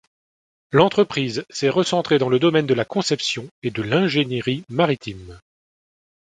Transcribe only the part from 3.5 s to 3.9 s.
et de